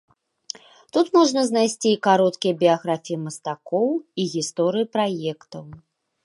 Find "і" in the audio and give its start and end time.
1.97-1.99, 4.25-4.27